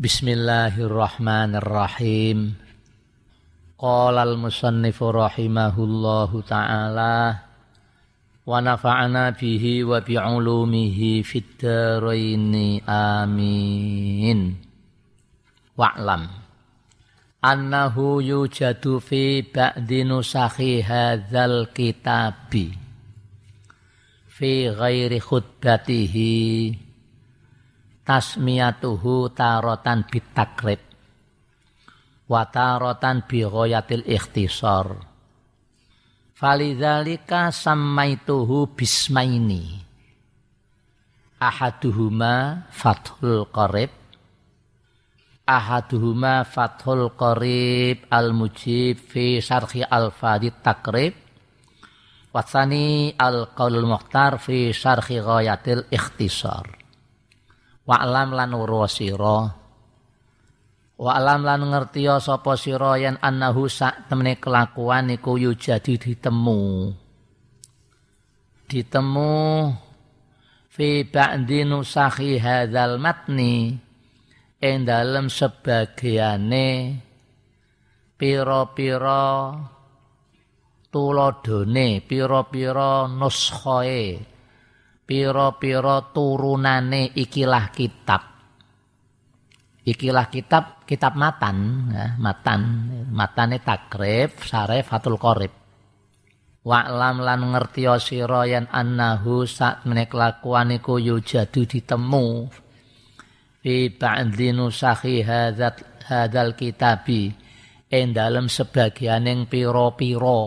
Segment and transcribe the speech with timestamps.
[0.00, 2.56] Bismillahirrahmanirrahim.
[3.76, 7.44] Qala al-musannifu rahimahullahu ta'ala.
[8.48, 11.60] Wa nafa'ana bihi wa bi'ulumihi fid
[12.88, 14.56] amin.
[15.76, 16.32] Wa'lam.
[17.44, 22.72] Annahu yujadu fi ba'di nusakhi hadzal kitabi.
[24.32, 26.88] Fi ghairi khutbatihi
[28.10, 30.82] tasmiyatuhu tarotan bitakrib.
[32.26, 34.98] Wa tarotan bi ghayatil ikhtisar.
[36.34, 39.78] Falidzalika sammaituhu bismaini.
[41.38, 43.94] Ahaduhuma fathul qarib.
[45.46, 51.14] Ahaduhuma fathul qarib al mujib fi syarhi al fadit takrib.
[52.34, 56.79] Wasani al qaul muhtar fi syarhi ghayatil ikhtisar
[57.90, 59.50] Wa'lam lan uro sira.
[60.94, 66.94] Wa'lam lan ngerti sapa sira yen annahu sak temene kelakuan iku yujadi ditemu.
[68.70, 69.34] Ditemu
[70.70, 73.74] fi ba'di nusakhi hadzal matni
[74.62, 76.94] ing dalem sebagiane
[78.14, 79.50] pira-pira
[80.94, 84.29] tulodone pira-pira nuskhae
[85.10, 88.22] piro-piro turunane ikilah kitab.
[89.82, 92.60] Ikilah kitab, kitab matan, ya, matan,
[93.10, 95.50] matane takrib, saref, fatul korib.
[96.62, 102.26] Wa'lam lan ngerti sira yen annahu sak menek lakuan iku ditemu.
[103.64, 105.74] Fi ba'dhi nusakhi hadzal
[106.06, 107.32] hadzal kitabi.
[107.90, 110.40] Ing dalem sebagianing pira-pira.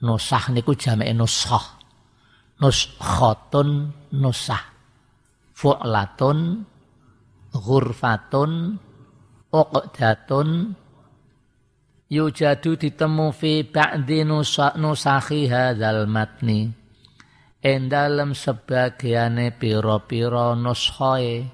[0.00, 1.79] Nusah niku jameke nusah
[2.60, 4.64] nuskhatun nusah.
[5.56, 6.64] Fu'latun
[7.52, 8.52] ghurfatun
[9.52, 10.48] uqdatun.
[12.10, 16.68] Yujadu ditemu fi ba'di nusakhi hadzal matni.
[17.60, 21.44] Ing dalem sebagiane pira-pira nuskhae.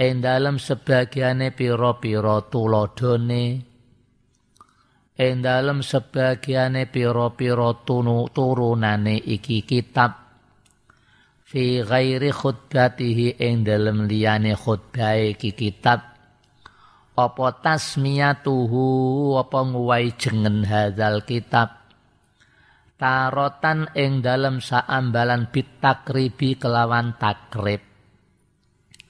[0.00, 3.69] Ing dalem sebagiane pira-pira tuladhane
[5.20, 7.76] ing dalem sebagiane pira-pira
[8.32, 10.16] turunane iki kitab.
[11.44, 16.16] Fi ghairi khutbatihi ing dalem liyane khutbah iki kitab.
[17.20, 18.84] Apa tasmiyatuhu
[19.36, 21.84] apa nguwai jengen hadzal kitab.
[22.96, 27.84] Tarotan ing dalem saambalan bitakribi kelawan takrib.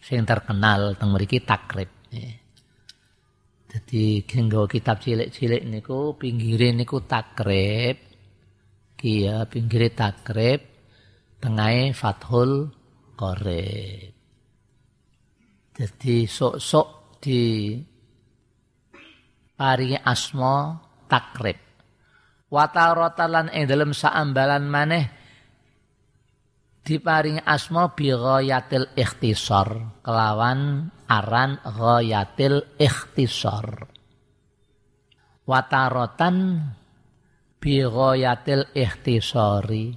[0.03, 1.91] Sing terkenal teng mriki takrib.
[3.70, 8.03] Jadi genggo kitab cilik-cilik niku pinggire niku takrib.
[9.00, 10.60] Iya, pinggire takrib,
[11.38, 12.75] tengahe fathul
[13.14, 14.10] qarib.
[15.70, 16.88] Jadi sok-sok
[17.22, 17.78] di
[19.54, 20.75] paringi asma
[21.06, 21.56] takrib.
[22.50, 25.19] Wataratalan ing dalem saambalan maneh
[26.91, 30.03] diparingi asma bi ghayatil ikhtisar.
[30.03, 33.87] Kelawan aran ghayatil ikhtisar.
[35.47, 36.67] Watarotan
[37.62, 39.95] bi ghayatil ikhtisari.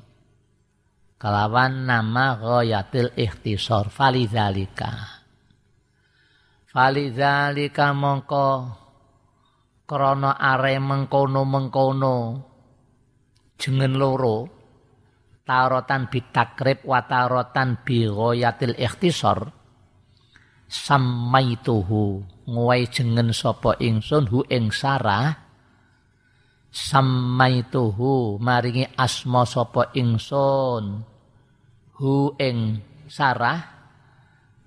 [1.18, 3.90] Kelawan nama ghayatil ikhtisar.
[3.90, 5.25] Falidzalika
[6.74, 8.50] falidzalika mongko
[9.90, 12.18] krana are mengkono-mengkono.
[13.58, 14.62] Jengen loro
[15.44, 19.52] tarotan bitakrib watarotan bi ghayatil ikhtisar
[20.68, 25.36] samaituhu nguwai jengen sapa ingsun hu ing sarah
[26.74, 31.06] samaituhu maringi asma sapa ingsun
[32.00, 32.81] hu ing
[33.12, 33.74] sarah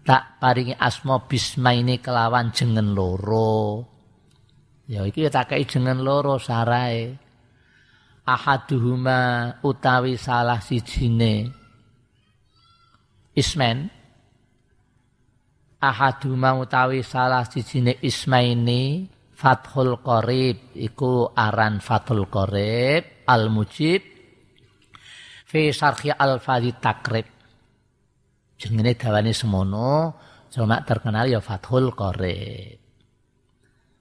[0.06, 3.82] tak paringi asma bismaini kelawan jengen loro.
[4.86, 7.25] Ya iki tak kei jengen loro sarae
[8.26, 9.18] ahaduhuma
[9.62, 11.54] utawi salah sijine.
[13.36, 13.96] Ismen
[15.80, 19.06] ahaduma utawi salah sijine ismaini
[19.36, 24.02] Fathul Qorib iku aran Fathul Qorib Al Mujib
[25.46, 27.28] fi sarhi al fadhi takrib.
[28.56, 30.16] Jenenge dawane semono
[30.48, 32.80] cuma terkenal ya Fathul Qorib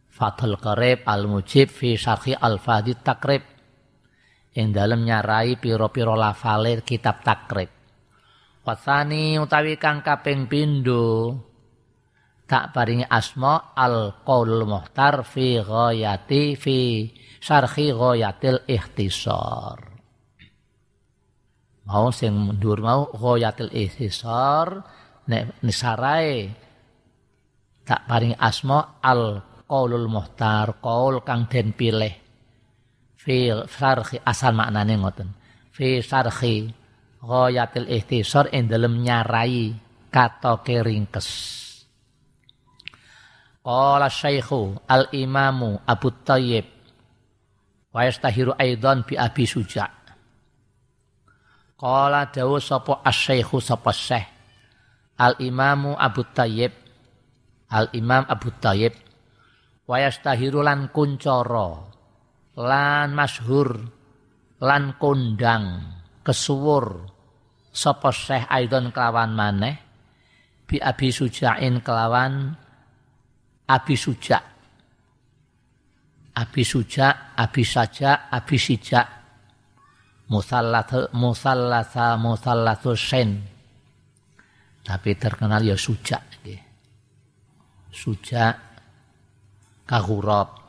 [0.07, 3.54] Fathul Qorib Al Mujib fi sarhi al fadhi takrib
[4.55, 7.67] yang dalam nyarai piro-piro lafalir kitab takrib.
[8.63, 11.37] Wasani utawi kang kaping pindho
[12.45, 17.09] tak paringi asma al qaul muhtar fi ghayati fi
[17.41, 19.77] syarhi ghayatil ikhtisar
[21.85, 24.81] mau sing mundur mau ghayatil ikhtisar
[25.29, 26.49] nek nisarai
[27.85, 32.24] tak paring asma al qaulul muhtar qaul kang den pilih
[33.25, 35.33] fil sarhi asal maknane ngoten.
[35.73, 36.69] Fi sarhi
[37.25, 39.73] ghayatil ihtisar ing dalem nyarai
[40.13, 41.27] katoke ringkes.
[43.65, 46.69] Qala syaikhu al-imamu Abu Tayyib
[47.89, 49.89] wa yastahiru aidan bi Abi Suja'
[51.75, 54.29] Qala dawu sapa asy-syaikhu sapa syekh
[55.17, 56.71] al-imamu Abu Tayyib
[57.71, 58.93] al-imam Abu Tayyib
[59.89, 61.94] wa yastahiru lan kuncoro
[62.55, 63.83] lan masyhur
[64.63, 65.83] lan kondang
[66.23, 67.11] kesuwur
[67.75, 69.75] sapa syekh aidon kelawan maneh
[70.65, 72.55] bi Abi Suja'in kelawan
[73.65, 74.37] Abi Suja.
[76.35, 79.01] Abi Suja, Abi Saja, Abi Sija.
[80.29, 83.41] Musallatu musallasa musallatu sen.
[84.85, 86.21] Tapi terkenal ya Suja.
[87.89, 88.53] Suja
[89.89, 90.64] kahurab.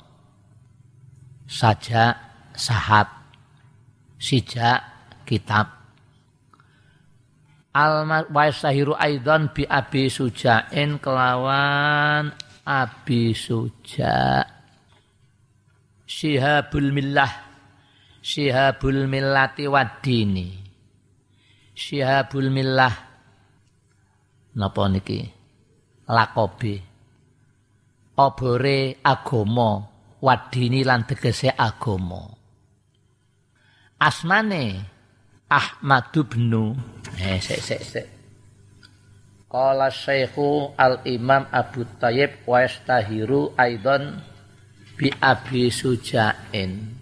[1.47, 2.15] Saja
[2.55, 3.07] sahat.
[4.19, 4.83] Sija
[5.27, 5.71] kitab.
[7.77, 12.33] Al wa sahiru aidan bi abi sujain kelawan
[12.67, 14.43] Abi Suja
[16.03, 17.31] Syihabul Millah
[18.19, 20.51] Syihabul Millati Wadini
[21.79, 22.91] Syihabul Millah
[24.59, 25.23] Napa niki
[26.11, 26.75] Lakobe
[28.19, 29.87] Obore agama
[30.23, 32.25] Wadini lan tegese agama
[34.01, 34.65] Asmane
[35.49, 36.77] Ahmadu bnu
[37.21, 38.07] Eh sik sik sik
[39.47, 44.19] Qala Syekhu Al-Imam Abu Tayyib wa yastahiru aidan
[44.99, 46.99] bi Abi Sujain.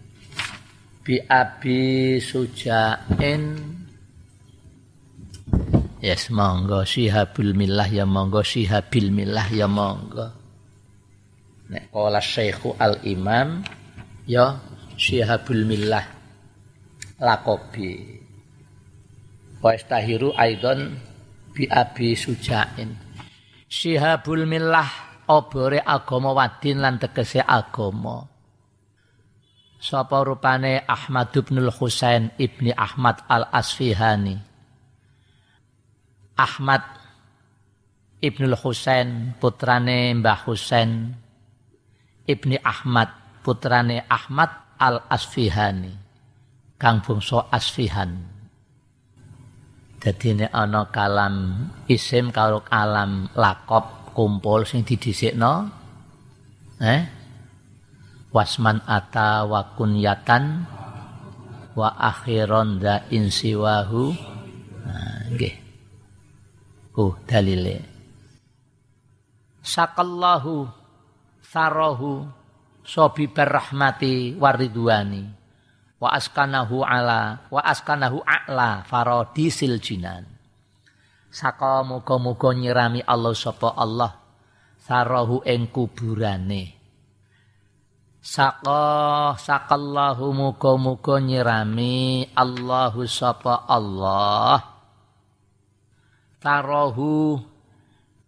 [1.00, 3.42] Bi Abi Sujain.
[6.04, 10.43] Yes, monggo Sihabul Millah ya monggo Sihabil Millah ya monggo.
[11.74, 13.66] Nek qala Syekhu Al-Imam
[14.30, 14.62] ya
[14.94, 16.06] Sihabul Millah
[17.18, 18.22] lakobi.
[19.58, 20.94] Wa yastahiru aidan
[21.50, 22.94] bi abi sujain.
[23.70, 24.86] Syihabul millah
[25.26, 28.28] obore agama wadin lan tegese agama.
[29.80, 34.40] Sapa rupane Ahmad bin Husain ibni Ahmad al Asfihani
[36.40, 36.80] Ahmad
[38.24, 41.12] Ibnul Husain putrane Mbah Husain
[42.24, 45.92] Ibni Ahmad putrane Ahmad al Asfihani
[46.80, 48.34] kang bangsa Asfihan
[50.04, 55.64] Jadi ini ana kalam isim karo kalam lakop kumpul sing didhisikno.
[56.76, 57.02] Eh?
[58.28, 60.68] Wasman ata wa kunyatan
[61.72, 64.12] wa akhiron da insiwahu.
[64.84, 65.56] Nah, nggih.
[67.00, 67.80] Uh, dalile.
[69.64, 70.68] Sakallahu
[71.54, 72.26] sarahu
[72.82, 75.30] sobi berrahmati waridwani.
[76.02, 80.26] Wa askanahu ala wa askanahu a'la faradisil jinan.
[81.30, 84.18] Saka muga-muga nyirami Allah sapa Allah
[84.82, 86.74] sarahu ing kuburane.
[88.18, 94.74] Saka sakallahu muga-muga nyirami Allahu sapa Allah
[96.44, 97.40] tarahu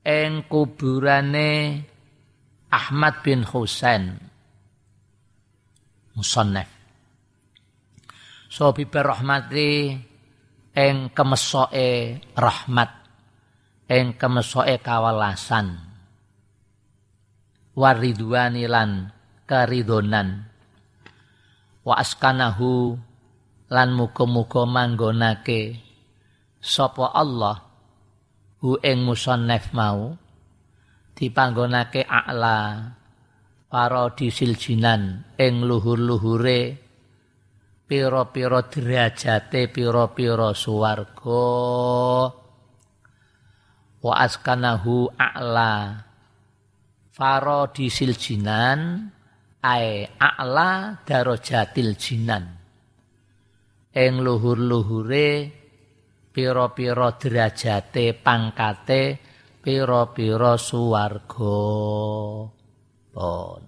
[0.01, 1.85] ing kuburane
[2.71, 4.19] Ahmad bin Husain.
[6.17, 6.69] Musannaf.
[8.49, 9.93] So bibar rahmati
[10.77, 12.91] eng kemesoke rahmat
[13.89, 15.77] eng kemesoke kawalasan
[17.77, 19.13] waridwani lan
[19.45, 20.49] karidonan
[21.85, 22.97] wa askanahu
[23.69, 25.81] lan muga-muga manggonake
[26.61, 27.61] sapa Allah
[28.65, 30.17] hu ing musannaf mau
[31.17, 32.93] dipanggonake a'la
[33.73, 36.87] para disil jinan ing luhur-luhure
[37.89, 41.49] pira-pira derajate pira-pira suwarga.
[44.05, 46.05] Wa askanahu a'la
[47.17, 49.09] faradisil jinan
[49.65, 52.45] ae a'la darajatil jinan.
[53.97, 55.31] Ing luhur-luhure
[56.29, 59.03] pira-pira derajate pangkate
[59.67, 61.59] pira-pira suwarga.
[63.11, 63.63] Pon.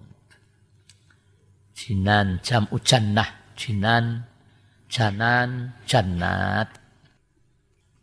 [1.75, 4.23] Jinan jam ujannah jinan
[4.87, 6.71] janan jannat.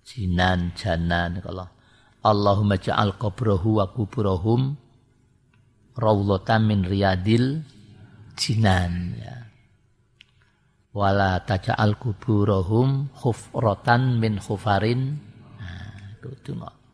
[0.04, 1.72] Jinan janan kalau
[2.20, 4.76] Allahumma ja'al qabrahu wa kuburahum
[5.96, 7.64] rawlatan min riyadil
[8.36, 9.36] jinan ya.
[10.92, 15.16] Wala taja'al kuburahum khufratan min khufarin.
[15.56, 16.85] Nah itu tengok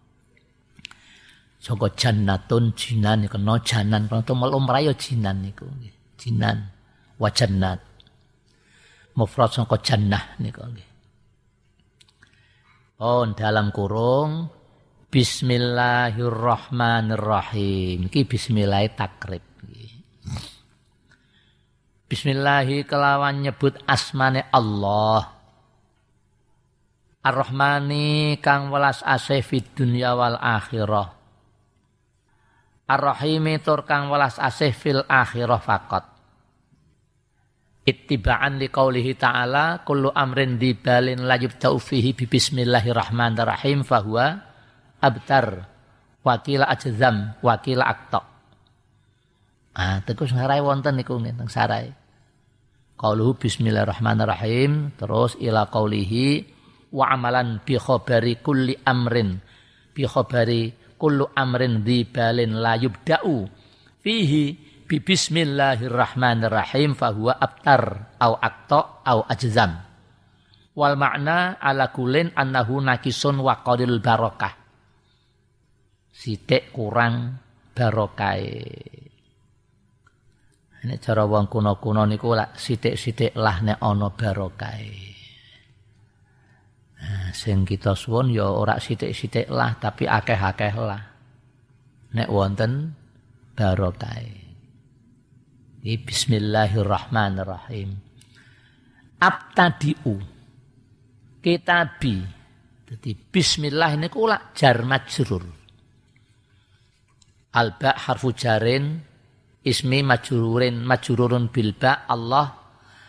[1.63, 5.71] saka jannatun jinan kena janan kena to melumrayo jinan niku
[6.19, 6.67] jinan
[7.23, 7.79] wa jannat
[9.15, 10.91] mufrad saka jannah niku nggih
[12.99, 14.51] oh dalam kurung
[15.13, 18.09] Bismillahirrahmanirrahim.
[18.09, 19.45] Iki bismillah takrib.
[22.09, 25.37] Bismillahi kelawan nyebut asmane Allah.
[27.25, 31.22] Ar-Rahmani kang welas asih fid dunya wal akhirah.
[32.89, 36.05] Ar-Rahimi tur kang welas asih fil akhirah faqat.
[37.83, 44.39] Ittiba'an li qawlihi ta'ala kullu amrin dibalin la yubta'u fihi bi bismillahirrahmanirrahim fahuwa
[45.03, 45.67] abtar
[46.23, 48.23] wakila ajzam wakila akta
[49.75, 51.91] ah terus ngarai wonten niku teng sarai
[52.95, 56.47] qauluhu bismillahirrahmanirrahim terus ila qaulihi
[56.95, 59.43] wa amalan bi khabari kulli amrin
[59.91, 60.71] bi khabari
[61.03, 63.51] kullu amrin balin la yubda'u
[63.99, 64.43] fihi
[64.87, 69.83] bi bismillahirrahmanirrahim fahuwa abtar au akta au ajzam
[70.79, 74.63] wal makna ala kulin annahu nakisun wa qadil barakah
[76.13, 77.41] sithik kurang
[77.73, 78.47] barokai.
[80.83, 85.12] Nek cara wong kuno-kuno niku lak sithik-sithik lah nek ana barokai.
[87.03, 91.03] Nah, sing kita suwun ya ora sithik-sithik lah tapi akeh-akeh lah.
[92.15, 92.95] Nek wonten
[93.59, 94.31] barokai.
[95.83, 97.91] Ini bismillahirrahmanirrahim.
[99.19, 100.15] Abtadi'u.
[101.43, 102.17] Kitabi.
[102.87, 105.43] Jadi bismillah ini kula jar majrur.
[107.59, 109.03] Alba harfu jarin
[109.67, 112.55] ismi majrurin majrurun bilba Allah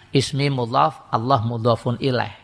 [0.09, 2.42] ismi mudhaf Allah mudhafun ilaih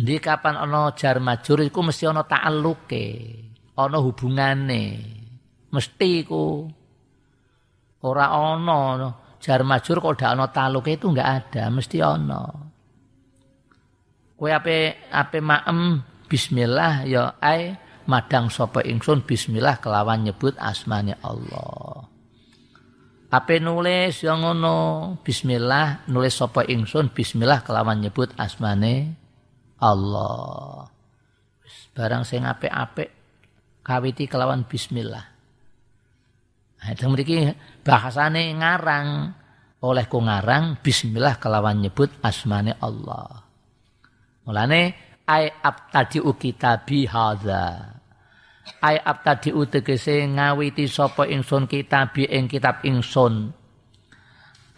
[0.00, 3.04] Di kapan ana jar majur iku mesti ana ta'alluke,
[3.76, 4.84] ana hubungane.
[5.68, 6.64] Mesti iku
[8.08, 12.48] ora ana jar majur kok ndak ana ta'alluke itu enggak ada, mesti ana.
[14.40, 17.76] Kowe ape ape maem bismillah ya ai
[18.08, 22.08] madang sapa ingsun bismillah kelawan nyebut asmane Allah.
[23.36, 24.76] Ape nulis yang ngono
[25.20, 29.19] bismillah nulis sapa ingsun bismillah kelawan nyebut asmane
[29.80, 30.86] Allah.
[31.96, 33.10] Barang sing apik-apik
[33.82, 35.26] kawiti kelawan bismillah.
[36.80, 37.52] Nah, itu mriki
[37.84, 39.08] bahasane ngarang
[39.84, 43.44] oleh ku ngarang bismillah kelawan nyebut asmane Allah.
[44.48, 44.82] Mulane
[45.28, 48.00] ai abtadi'u kitabi hadza
[48.80, 53.52] ay abtadi utegese ngawiti sapa ingsun kitabi ing kitab ingsun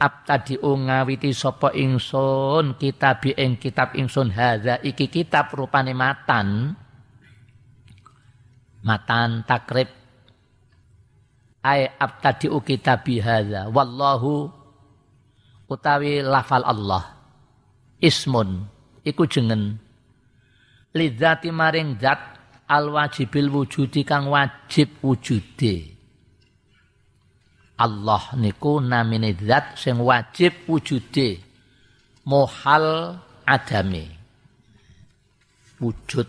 [0.03, 4.35] abtadi ngawiti sapa ingsun kitabi ing kitab ingsun.
[4.35, 6.75] Hadza iki kitab rupane matan.
[8.83, 9.87] Matan takrib.
[11.63, 13.71] Ay abtadi kitabi hadza.
[13.71, 14.51] Wallahu
[15.71, 17.23] utawi lafal Allah.
[18.03, 18.67] Ismun
[19.07, 19.79] iku jengen
[20.91, 22.19] lidzati maring zat
[22.67, 25.92] al wajibil wujudi kang wajib wujude
[27.83, 31.43] Allah niku namine zat sing wajib wujude
[32.31, 34.07] mohal adame
[35.83, 36.29] wujud.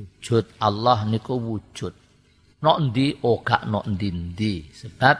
[0.00, 1.92] Wujud Allah niku wujud.
[2.64, 5.16] Nok ndi oh gak nok ndi sebab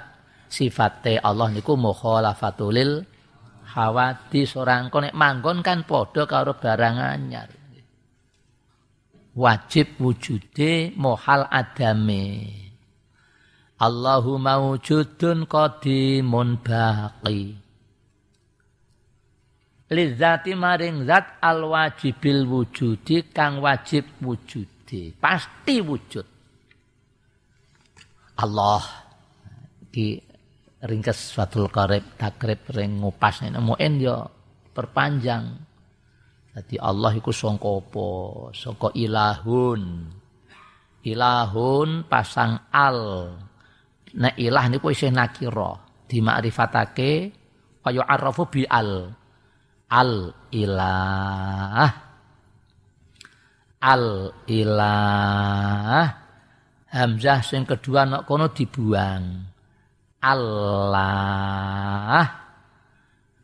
[0.48, 3.04] sifate Allah niku mukhalafatulil
[3.76, 7.48] hawadis orang konek manggon kan padha karo barang anyar.
[9.36, 12.24] Wajib wujude mohal adame
[13.80, 17.56] Allahu mawujudun qadimun baqi
[19.90, 26.26] Lizati maring zat al wajibil wujudi kang wajib wujude pasti wujud
[28.38, 28.84] Allah
[29.90, 30.14] di
[30.84, 34.30] ringkes fatul karib takrib ring ngupas ini muen yo
[34.70, 35.70] perpanjang
[36.50, 38.08] jadi Allah iku sangka apa?
[38.50, 39.82] Sangka ilahun.
[41.06, 42.98] Ilahun pasang al.
[44.18, 45.78] Nek ilah niku isih nakira,
[46.10, 47.12] dimakrifatake
[47.84, 49.14] kaya arafu bi al.
[49.90, 50.12] Al
[50.54, 51.90] ilah.
[53.82, 54.06] Al
[54.50, 56.04] ilah.
[56.90, 59.46] Hamzah sing kedua nek kono dibuang.
[60.20, 61.42] Allah.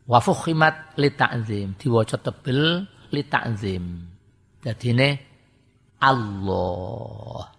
[0.07, 3.83] Wa fukhimat li ta'zim, diwaca tebel li ta'zim.
[4.63, 5.09] Dadine
[5.99, 7.56] Allah.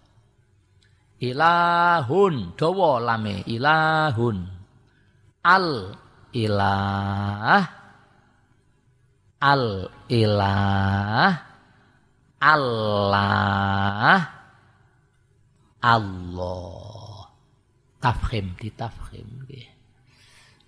[1.19, 4.37] Ilahun dawa lame ilahun.
[5.43, 5.67] Al
[6.31, 7.63] ilah
[9.39, 9.65] al
[10.07, 11.31] ilah
[12.39, 14.15] Allah
[15.83, 17.27] Allah.
[17.99, 19.67] Tafkhim ditafkhim nggih.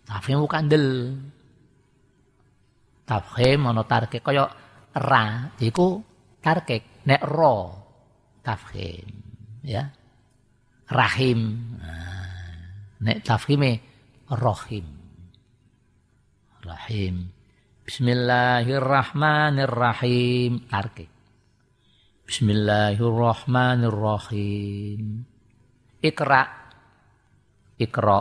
[0.03, 1.15] Tafkhim kandel.
[3.07, 4.51] Tafkhim ana tarkik kaya
[4.91, 6.03] ra iku
[6.43, 7.71] tarkik nek ro
[8.43, 9.07] tafkhim
[9.63, 10.00] ya.
[10.91, 11.71] Rahim.
[11.79, 13.79] Nah, nek tafkhime
[14.27, 14.83] rahim.
[16.67, 17.31] Rahim.
[17.87, 20.67] Bismillahirrahmanirrahim.
[20.67, 21.07] Tarkik.
[22.27, 25.23] Bismillahirrahmanirrahim.
[26.03, 26.43] Ikra.
[27.79, 28.19] Ikra.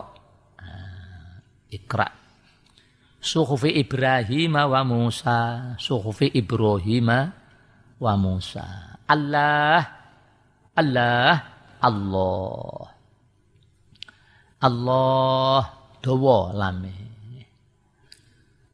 [0.62, 1.42] Ah,
[1.74, 2.06] ikra.
[3.18, 5.74] Suhufi Ibrahim wa Musa.
[5.74, 7.34] Suhufi Ibrahim
[7.98, 8.94] wa Musa.
[9.10, 9.82] Allah.
[10.78, 11.49] Allah.
[11.82, 12.86] Allah.
[14.60, 15.60] Allah.
[16.00, 17.10] Dawa lame.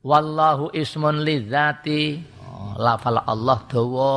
[0.07, 2.23] Wallahu ismun lidzati.
[2.47, 4.15] Oh, lafal Allah dawa.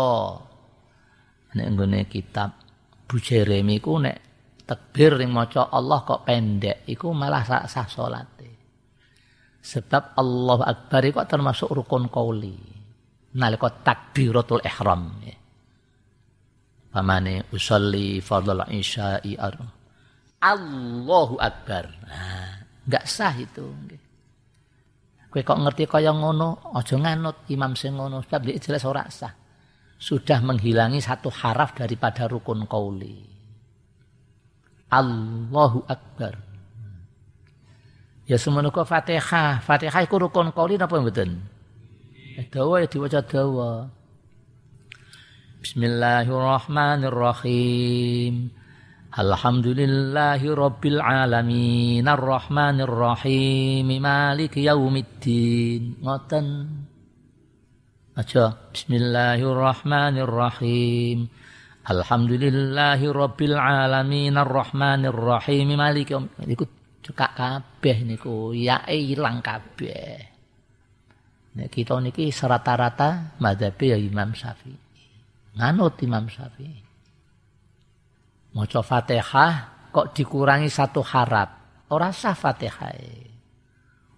[1.49, 2.53] Nek nggone kitab
[3.09, 4.17] Bu Jeremy ku nek
[4.69, 8.49] takbir ning maca Allah kok pendek iku malah sah, sah salate.
[9.57, 12.53] Sebab Allah Akbar iku termasuk rukun qauli.
[13.33, 15.17] Nalika takbiratul ihram.
[15.25, 15.38] Ya.
[16.89, 19.37] Pamane usolli fardhu isya'i
[20.39, 21.85] Allahu Akbar.
[22.07, 23.67] Nah, sah itu.
[25.29, 29.29] Kowe kok ngerti kaya ngono, aja nganut imam sing ngono, sebab dia jelas ora sah.
[29.99, 33.19] Sudah menghilangi satu haraf daripada rukun qauli.
[34.89, 36.33] Allahu Akbar.
[38.25, 39.61] Ya semono kok Fatihah.
[39.61, 41.37] Fatihah iku rukun qauli napa mboten?
[42.49, 43.91] Dawa ya diwaca dawa.
[45.59, 48.47] Bismillahirrahmanirrahim.
[49.11, 52.07] Alhamdulillahi rabbil alamin.
[52.07, 55.99] Arrahmanir rahim maliki yaumiddin.
[55.99, 56.47] Ngoten.
[58.15, 58.71] Aja.
[58.71, 61.27] Bismillahirrahmanirrahim.
[61.91, 64.39] Alhamdulillahi rabbil alamin.
[64.39, 66.15] Arrahmanir rahim maliki
[66.47, 66.63] niku
[67.03, 68.55] cekak kabeh niku.
[68.55, 70.23] Yae ilang kabeh.
[71.59, 74.87] Nek kita niki rata-rata madzhab ya Imam Syafi'i
[75.59, 76.89] nganut Imam Syafi'i
[78.55, 79.53] Maca Fatihah
[79.93, 81.49] kok dikurangi satu harap.
[81.89, 82.93] Ora sah Fatihah.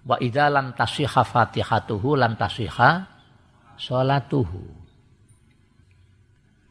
[0.07, 3.07] Wa idza lam tasihha Fatihatuhu lam tasihha
[3.75, 4.61] salatuhu.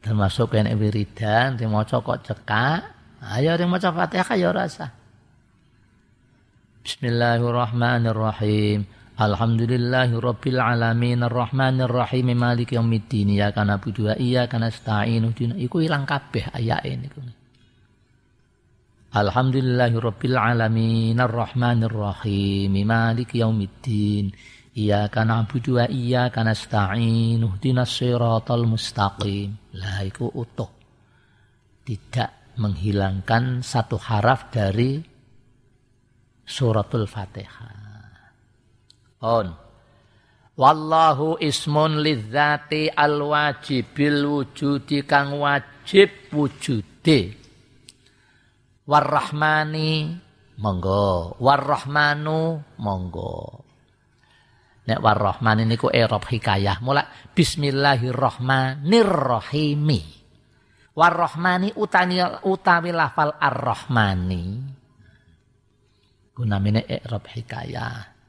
[0.00, 2.80] Termasuk yang wiridan dimaca kok cekak,
[3.36, 4.88] ayo ring maca Fatihah ya ora sah.
[6.80, 8.88] Bismillahirrahmanirrahim.
[9.20, 10.16] Alhamdulillahi
[10.56, 13.36] alamin arrahmanir rahim maliki yaumiddin.
[13.36, 15.28] Ya kana budu iya kana nasta'in
[15.60, 17.20] iku ilang kabeh ayake niku.
[19.12, 24.32] Alhamdulillahirabbil alamin arrahmanir rahim maliki yaumiddin.
[24.72, 29.52] Iyyaka na'budu wa iyyaka nasta'in ihdinas siratal mustaqim.
[29.76, 30.72] Lah iku utuh.
[31.84, 34.96] Tidak menghilangkan satu haraf dari
[36.48, 37.79] suratul Fatihah
[39.22, 39.54] on
[40.60, 47.32] Wallahu ismun lidzati alwajibil wujudi kang wajib wujude
[48.84, 50.20] warrahmani
[50.60, 51.40] monggo.
[51.40, 53.64] Warrahmanu monggo.
[54.84, 56.84] Nek warrahmani niku erob hikayah.
[56.84, 60.20] Mula bismillahirrahmanirrahimi.
[60.92, 64.60] Warrahmani utani utawi lafal arrahmani.
[66.36, 68.20] Gunamine erob hikayah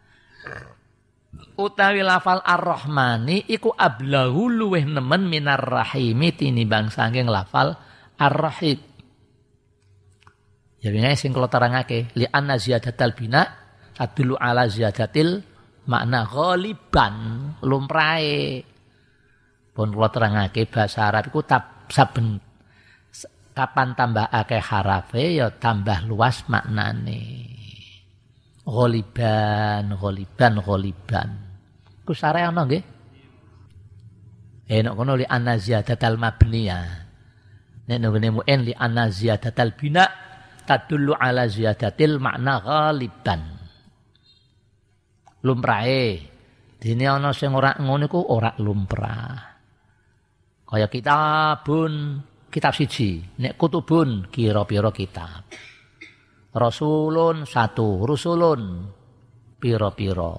[1.55, 7.77] utawi lafal arrahmani iku ablahu luweh nemen minar rahimi tinimbang saking lafal
[8.19, 8.91] arrahim
[10.81, 13.45] Ya bina sing kula terangake li anna ziyadatal bina
[14.01, 15.45] adulu ala ziyadatil
[15.85, 17.15] makna ghaliban
[17.61, 18.65] lumrahe.
[19.77, 22.41] Pun kula terangake bahasa Arab iku tab saben
[23.53, 27.60] kapan tambah akeh harafe ya tambah luas maknane.
[28.61, 31.29] Ghaliban, ghaliban, ghaliban.
[32.05, 32.83] Ku sare ana nggih?
[34.69, 36.85] Eh nek kono li anna ziyadatal mabniyah.
[37.89, 39.09] Nek nggone mu'en li anna
[39.73, 40.09] bina'
[40.63, 43.41] tadullu ala ziyadatil makna ghaliban.
[45.41, 46.05] Lumrahe.
[46.81, 49.37] Dene ana sing ora ngono iku ora lumrah.
[50.65, 55.45] Kaya kitabun, kitab siji, nek kutubun kira-pira kitab.
[56.51, 58.91] Rasulun satu, rusulun
[59.55, 60.35] pira-pira.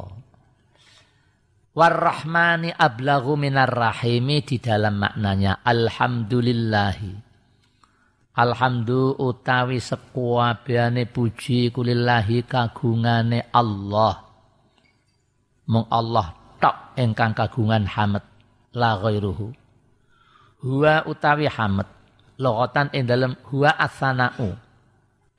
[1.73, 7.33] Warrahmani ablagu minar rahimi di dalam maknanya alhamdulillahi
[8.33, 14.25] Alhamdulillah utawi sekuabehane puji kulillahi kagungane Allah.
[15.69, 18.25] Mung Allah tok ingkang kagungan hamd
[18.73, 19.53] la ghairuhu.
[20.65, 21.85] Huwa utawi hamd
[22.41, 24.57] logotan ing dalam huwa atsana'u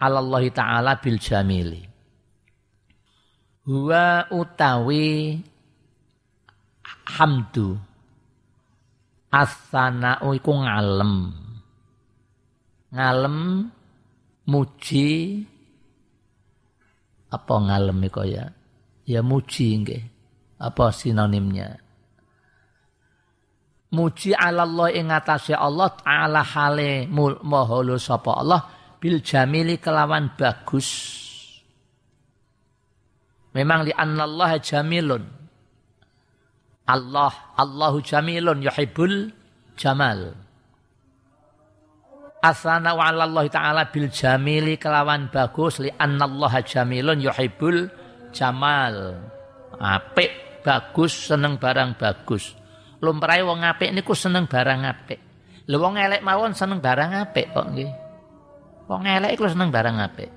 [0.04, 1.84] Allah taala bil jamili.
[3.63, 5.39] Huwa utawi
[7.16, 7.80] hamdu.
[9.34, 11.16] Atsana'u iku ngalem.
[12.94, 13.38] Ngalem
[14.46, 15.42] muji.
[17.34, 18.46] Apa ngalem iku ya?
[19.08, 20.04] Ya muji nggih.
[20.62, 21.82] Apa sinonimnya?
[23.94, 27.06] Muji Allah ing Allah taala hale
[27.46, 28.62] maha sapa Allah
[29.04, 31.20] bil jamili kelawan bagus.
[33.52, 35.28] Memang li Allah jamilun.
[36.88, 39.28] Allah Allahu jamilun yuhibbul
[39.76, 40.32] jamal.
[42.39, 47.92] Asana wa Allah taala bil jamili kelawan bagus li Allah jamilun yuhibbul
[48.32, 49.20] jamal.
[49.84, 52.56] Apik bagus seneng barang bagus.
[53.04, 55.20] Lumrahe wong apik niku seneng barang apik.
[55.68, 58.03] Lha wong elek mawon seneng barang apik kok nggih.
[58.88, 60.32] Wong elek iku seneng barang apik.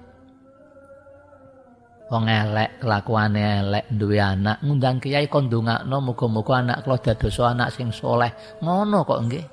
[2.06, 7.74] Wong elek kelakuane elek duwe anak ngundang kiai kon ndongakno muga-muga anak kula dados anak
[7.74, 8.30] sing soleh.
[8.62, 9.46] Ngono kok nggih.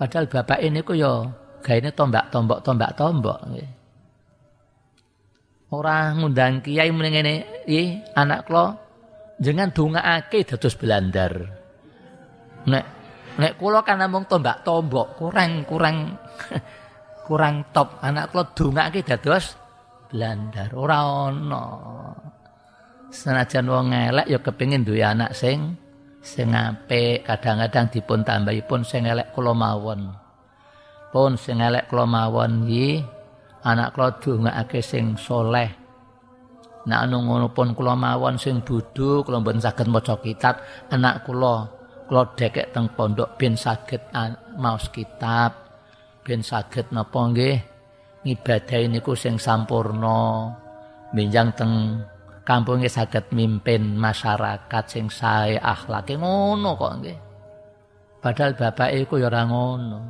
[0.00, 1.28] Padahal bapak ini ku ya
[1.60, 3.68] gaene tombak-tombok tombak-tombok nggih.
[5.72, 8.76] Ora ngundang kiai muni ngene, "Ih, anak kula
[9.40, 11.32] jangan dongakake dados belandar."
[12.68, 12.84] Nek
[13.40, 15.64] nek kula kan namung tombak-tombok, kurang
[17.26, 17.98] kurang top.
[18.02, 19.58] Anak kula dongake dados
[20.10, 20.70] blandar.
[20.76, 21.64] Ora ana.
[23.12, 25.76] Senajan wong elek ya kepengin duwe anak sing
[26.22, 30.16] sing apik, kadang-kadang dipun tambahipun sing elek kula mawon.
[31.12, 33.04] Pun sing elek kula mawon iki
[33.68, 35.68] anak kula dongake sing soleh.
[36.82, 39.86] Nek anu ngono pun kula mawon sing bodho, kula mboten saged
[40.24, 41.68] kitab, anak kula
[42.08, 44.08] kula dekek teng pondok ben saged
[44.58, 45.61] maos kitab
[46.22, 47.58] ben saged napa nggih?
[48.22, 50.50] Ngibadahi niku sing sampurna.
[51.12, 52.00] Minjang teng
[52.46, 57.18] kampunge saged mimpin masyarakat sing sae akhlake ngono kok nggih.
[58.22, 60.00] Padahal bapak iku ya ora ngono.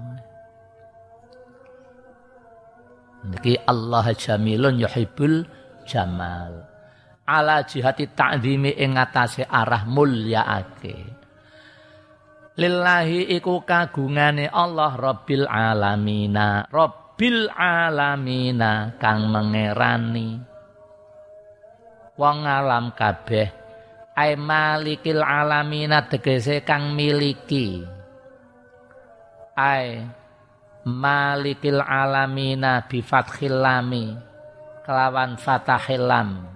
[3.32, 5.48] Niki Allah jamilun yuhibbul
[5.88, 6.68] jamal.
[7.24, 11.21] Ala jihati ta'zimi ing ngatasé arah mulyaake
[12.56, 16.68] lillahi iku kagungane Allah Rabbil alamina.
[16.68, 20.40] Rabbil alamina kang mengerani.
[22.12, 23.48] Wong alam kabeh
[24.12, 27.80] ai malikil alamina tegese kang miliki.
[29.56, 30.04] Ai
[30.84, 34.12] malikil alamina bi fathil lami
[34.84, 36.51] kelawan fathil lam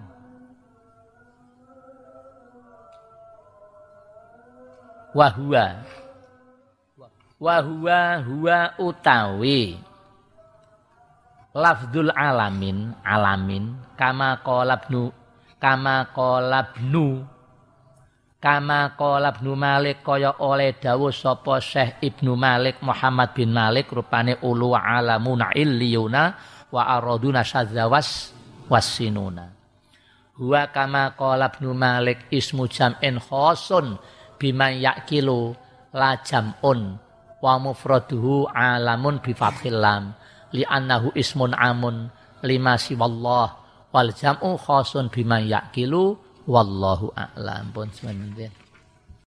[5.17, 5.67] wahua.
[7.41, 9.81] Wahua huwa utawi.
[11.57, 13.81] Lafdul alamin alamin.
[13.97, 15.13] Kama kolabnu
[15.57, 17.25] kama kolabnu.
[18.37, 24.77] Kama kolabnu Malik kaya oleh dawuh sapa Syekh Ibnu Malik Muhammad bin Malik rupane ulu
[24.77, 26.37] alamuna illiyuna
[26.69, 28.37] wa araduna sadzawas
[28.69, 29.57] wasinuna
[30.37, 33.97] huwa kama kolabnu Malik ismu jam'in khosun
[34.41, 35.57] bima yakilu
[35.97, 37.01] la jam'un
[37.41, 40.13] wa mufraduhu alamun bi fathil lam
[40.53, 42.09] li annahu ismun amun
[42.45, 43.49] lima siwallah
[43.93, 47.73] wal jam'u khasun bima yakilu wallahu a'lam.
[47.75, 48.66] Pun sebenarnya